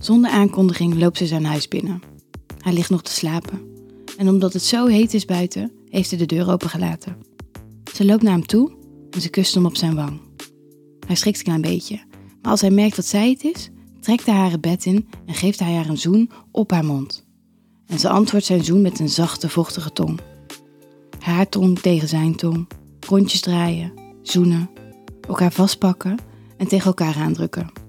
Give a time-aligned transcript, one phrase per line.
[0.00, 2.02] Zonder aankondiging loopt ze zijn huis binnen.
[2.58, 3.60] Hij ligt nog te slapen.
[4.16, 7.16] En omdat het zo heet is buiten, heeft hij de deur opengelaten.
[7.94, 8.72] Ze loopt naar hem toe
[9.10, 10.20] en ze kust hem op zijn wang.
[11.06, 12.00] Hij schrikt een klein beetje,
[12.42, 15.58] maar als hij merkt dat zij het is, trekt hij haar bed in en geeft
[15.58, 17.26] hij haar een zoen op haar mond.
[17.86, 20.20] En ze antwoordt zijn zoen met een zachte, vochtige tong.
[21.18, 22.66] Haar tong tegen zijn tong,
[23.00, 23.92] rondjes draaien,
[24.22, 24.70] zoenen,
[25.28, 26.18] elkaar vastpakken
[26.56, 27.86] en tegen elkaar aandrukken.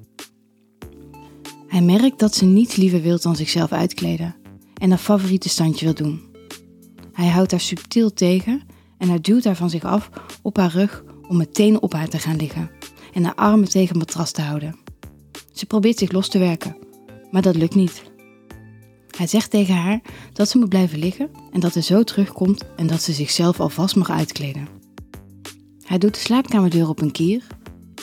[1.69, 4.35] Hij merkt dat ze niets liever wil dan zichzelf uitkleden
[4.73, 6.21] en haar favoriete standje wil doen.
[7.13, 8.61] Hij houdt haar subtiel tegen
[8.97, 10.09] en hij duwt haar van zich af
[10.41, 12.71] op haar rug om meteen op haar te gaan liggen
[13.13, 14.75] en haar armen tegen het matras te houden.
[15.53, 16.77] Ze probeert zich los te werken,
[17.31, 18.03] maar dat lukt niet.
[19.17, 20.01] Hij zegt tegen haar
[20.33, 23.95] dat ze moet blijven liggen en dat hij zo terugkomt en dat ze zichzelf alvast
[23.95, 24.67] mag uitkleden.
[25.83, 27.47] Hij doet de slaapkamerdeur op een kier,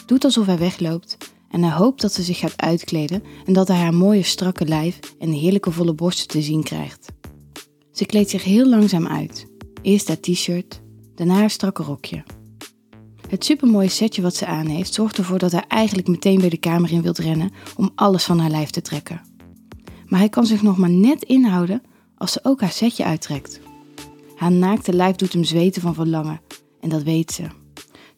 [0.07, 1.17] doet alsof hij wegloopt
[1.51, 4.99] en hij hoopt dat ze zich gaat uitkleden en dat hij haar mooie strakke lijf
[5.19, 7.13] en heerlijke volle borsten te zien krijgt.
[7.93, 9.47] Ze kleedt zich heel langzaam uit.
[9.83, 10.83] Eerst haar t-shirt,
[11.15, 12.23] daarna haar strakke rokje.
[13.29, 16.57] Het supermooie setje wat ze aan heeft zorgt ervoor dat hij eigenlijk meteen weer de
[16.57, 19.21] kamer in wilt rennen om alles van haar lijf te trekken.
[20.07, 21.83] Maar hij kan zich nog maar net inhouden
[22.17, 23.61] als ze ook haar setje uittrekt.
[24.37, 26.41] Haar naakte lijf doet hem zweten van verlangen
[26.81, 27.45] en dat weet ze.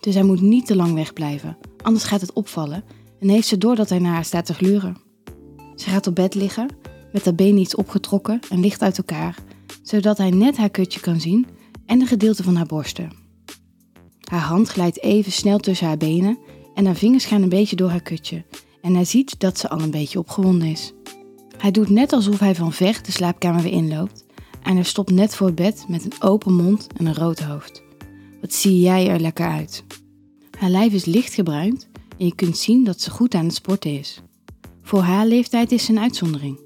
[0.01, 2.84] Dus hij moet niet te lang wegblijven, anders gaat het opvallen
[3.21, 4.97] en heeft ze door dat hij naar haar staat te gluren.
[5.75, 6.69] Ze gaat op bed liggen,
[7.13, 9.39] met haar benen iets opgetrokken en licht uit elkaar,
[9.83, 11.47] zodat hij net haar kutje kan zien
[11.87, 13.13] en een gedeelte van haar borsten.
[14.21, 16.39] Haar hand glijdt even snel tussen haar benen
[16.75, 18.45] en haar vingers gaan een beetje door haar kutje
[18.83, 20.93] en hij ziet dat ze al een beetje opgewonden is.
[21.57, 24.25] Hij doet net alsof hij van ver de slaapkamer weer inloopt
[24.63, 27.83] en hij stopt net voor het bed met een open mond en een rood hoofd.
[28.41, 29.85] Wat zie jij er lekker uit?
[30.59, 31.88] Haar lijf is licht gebruind
[32.19, 34.23] en je kunt zien dat ze goed aan het sporten is.
[34.83, 36.61] Voor haar leeftijd is ze een uitzondering.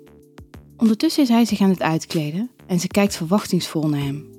[0.76, 4.30] Ondertussen is hij zich aan het uitkleden en ze kijkt verwachtingsvol naar hem.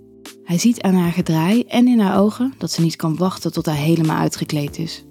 [0.43, 3.65] Hij ziet aan haar gedraai en in haar ogen dat ze niet kan wachten tot
[3.65, 5.03] hij helemaal uitgekleed is.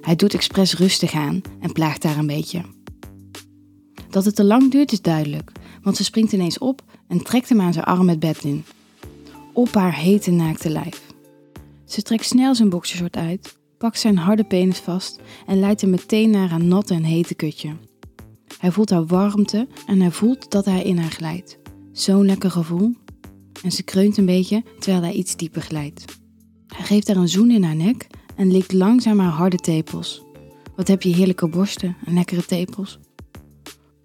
[0.00, 2.62] Hij doet expres rustig aan en plaagt haar een beetje.
[4.10, 7.60] Dat het te lang duurt is duidelijk, want ze springt ineens op en trekt hem
[7.60, 8.64] aan zijn arm het bed in.
[9.52, 11.02] Op haar hete naakte lijf.
[11.84, 16.30] Ze trekt snel zijn boxershort uit pakt zijn harde penis vast en leidt hem meteen
[16.30, 17.76] naar een natte en hete kutje.
[18.58, 21.58] Hij voelt haar warmte en hij voelt dat hij in haar glijdt.
[21.92, 22.94] Zo'n lekker gevoel.
[23.62, 26.04] En ze kreunt een beetje terwijl hij iets dieper glijdt.
[26.66, 28.06] Hij geeft haar een zoen in haar nek
[28.36, 30.22] en likt langzaam haar harde tepels.
[30.76, 32.98] Wat heb je heerlijke borsten en lekkere tepels.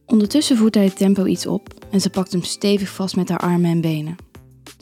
[0.05, 3.39] Ondertussen voert hij het tempo iets op en ze pakt hem stevig vast met haar
[3.39, 4.15] armen en benen.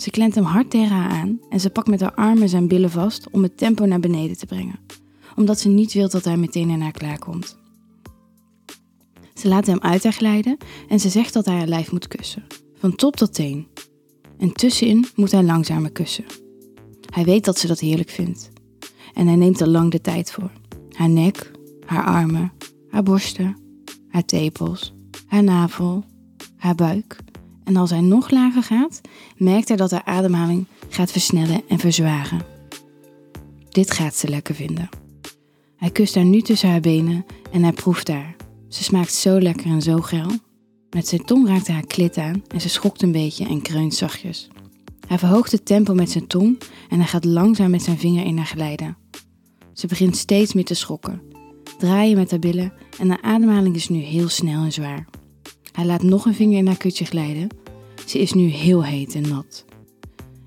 [0.01, 2.89] Ze klemt hem hard tegen haar aan en ze pakt met haar armen zijn billen
[2.89, 4.79] vast om het tempo naar beneden te brengen,
[5.35, 7.57] omdat ze niet wil dat hij meteen in haar klaarkomt.
[9.34, 10.57] Ze laat hem uit haar glijden
[10.88, 12.44] en ze zegt dat hij haar lijf moet kussen,
[12.75, 13.67] van top tot teen.
[14.38, 16.25] En tussenin moet hij langzamer kussen.
[17.13, 18.50] Hij weet dat ze dat heerlijk vindt.
[19.13, 20.51] En hij neemt er lang de tijd voor.
[20.91, 21.51] Haar nek,
[21.85, 22.51] haar armen,
[22.90, 23.57] haar borsten,
[24.09, 24.94] haar tepels,
[25.28, 26.03] haar navel,
[26.57, 27.17] haar buik
[27.63, 29.01] en als hij nog lager gaat,
[29.38, 32.41] merkt hij dat haar ademhaling gaat versnellen en verzwaren.
[33.69, 34.89] Dit gaat ze lekker vinden.
[35.75, 38.35] Hij kust haar nu tussen haar benen en hij proeft haar.
[38.67, 40.29] Ze smaakt zo lekker en zo geil.
[40.89, 43.93] Met zijn tong raakt hij haar klit aan en ze schokt een beetje en kreunt
[43.93, 44.47] zachtjes.
[45.07, 46.57] Hij verhoogt het tempo met zijn tong
[46.89, 48.97] en hij gaat langzaam met zijn vinger in haar glijden.
[49.73, 51.22] Ze begint steeds meer te schokken,
[51.78, 55.07] draaien met haar billen en haar ademhaling is nu heel snel en zwaar.
[55.71, 57.47] Hij laat nog een vinger in haar kutje glijden.
[58.05, 59.65] Ze is nu heel heet en nat.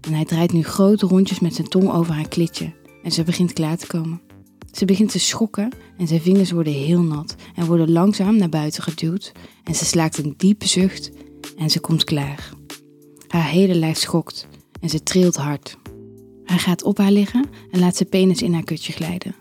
[0.00, 3.52] En hij draait nu grote rondjes met zijn tong over haar klitje en ze begint
[3.52, 4.20] klaar te komen.
[4.72, 8.82] Ze begint te schokken en zijn vingers worden heel nat en worden langzaam naar buiten
[8.82, 9.32] geduwd
[9.64, 11.10] en ze slaakt een diepe zucht
[11.56, 12.52] en ze komt klaar.
[13.28, 14.48] Haar hele lijf schokt
[14.80, 15.78] en ze trilt hard.
[16.44, 19.34] Hij gaat op haar liggen en laat zijn penis in haar kutje glijden.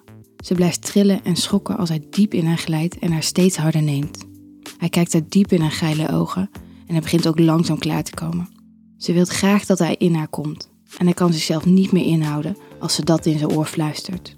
[0.44, 3.84] Ze blijft trillen en schokken als hij diep in haar glijdt en haar steeds harder
[3.84, 4.26] neemt.
[4.84, 6.50] Hij kijkt haar diep in haar geile ogen
[6.88, 8.50] en hij begint ook langzaam klaar te komen.
[8.98, 12.58] Ze wil graag dat hij in haar komt en hij kan zichzelf niet meer inhouden
[12.80, 14.36] als ze dat in zijn oor fluistert.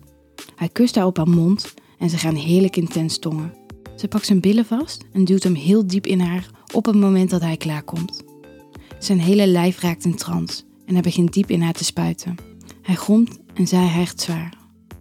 [0.56, 3.54] Hij kust haar op haar mond en ze gaan heerlijk intens tongen.
[3.96, 7.30] Ze pakt zijn billen vast en duwt hem heel diep in haar op het moment
[7.30, 8.24] dat hij klaarkomt.
[9.00, 12.36] Zijn hele lijf raakt in trance en hij begint diep in haar te spuiten.
[12.82, 14.58] Hij gromt en zij hijgt zwaar.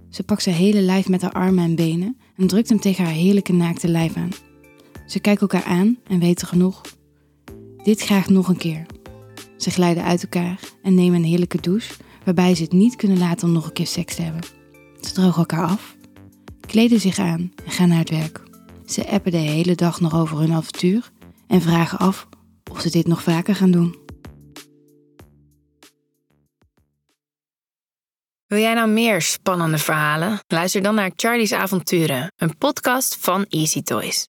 [0.08, 3.14] Ze pakt zijn hele lijf met haar armen en benen en drukt hem tegen haar
[3.14, 4.30] heerlijke naakte lijf aan.
[5.06, 6.80] Ze kijken elkaar aan en weten genoeg.
[7.82, 8.86] Dit graag nog een keer.
[9.56, 13.48] Ze glijden uit elkaar en nemen een heerlijke douche, waarbij ze het niet kunnen laten
[13.48, 14.42] om nog een keer seks te hebben.
[15.00, 15.96] Ze drogen elkaar af,
[16.60, 18.42] kleden zich aan en gaan naar het werk.
[18.86, 21.10] Ze appen de hele dag nog over hun avontuur
[21.46, 22.28] en vragen af
[22.70, 24.02] of ze dit nog vaker gaan doen.
[28.46, 30.40] Wil jij nou meer spannende verhalen?
[30.46, 34.22] Luister dan naar Charlie's Avonturen, een podcast van Easy Toys.